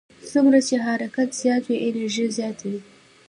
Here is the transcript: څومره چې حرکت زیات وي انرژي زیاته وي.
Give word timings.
څومره 0.31 0.59
چې 0.67 0.75
حرکت 0.85 1.29
زیات 1.41 1.63
وي 1.67 1.77
انرژي 1.87 2.25
زیاته 2.37 2.63
وي. 2.71 2.79